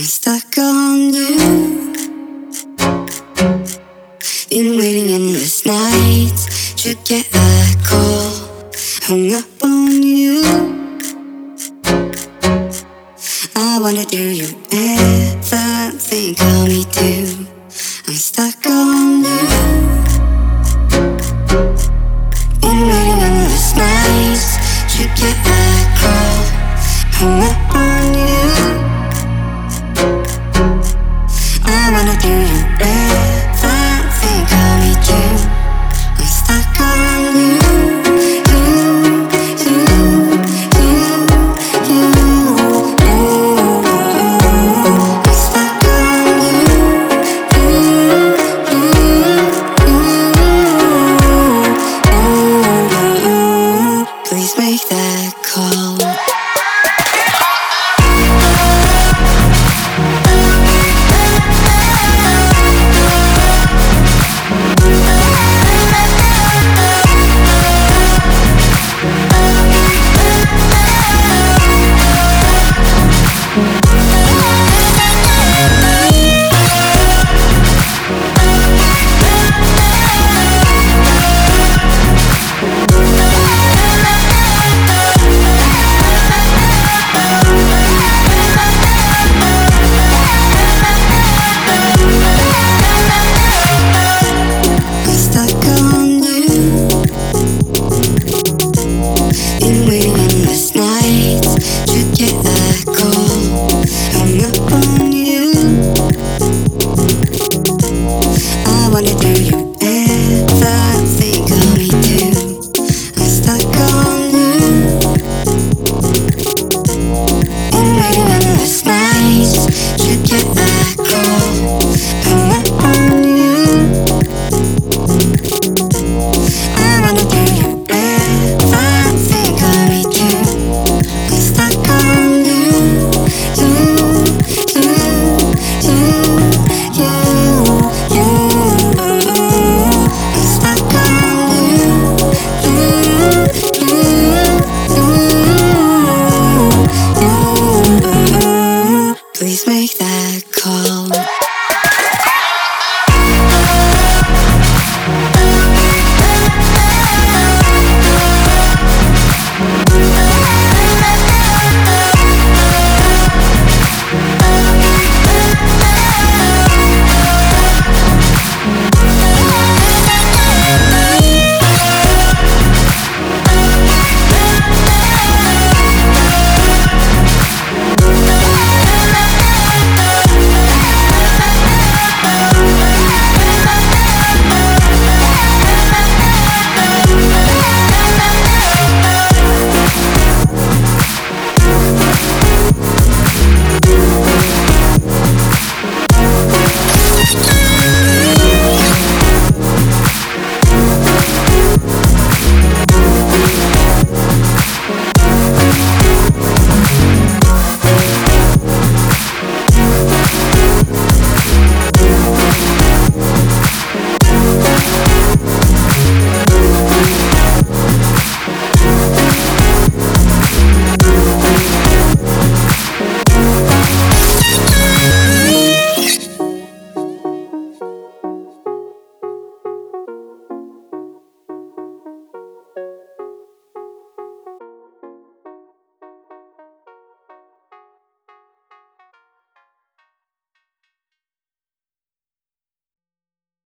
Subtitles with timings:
[0.00, 1.36] I'm stuck on you.
[4.48, 8.32] Been waiting endless nights to get a call.
[9.02, 10.40] Hung up on you.
[13.54, 17.46] I wonder, do you ever think of me too?
[18.08, 19.39] I'm stuck on you.
[54.70, 55.89] Make that call.